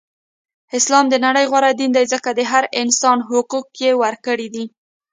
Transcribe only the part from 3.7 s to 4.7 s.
یی ورکړی دی.